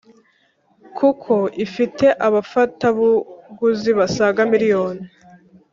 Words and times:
kuko 0.97 1.33
ifite 1.65 2.05
abafatabuguzi 2.27 3.91
basaga 3.99 4.41
miliyoni 4.51 5.03